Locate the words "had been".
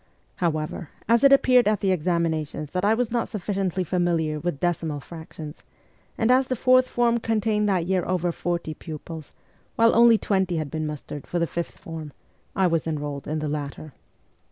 10.57-10.87